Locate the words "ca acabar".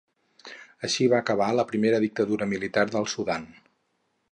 1.11-1.51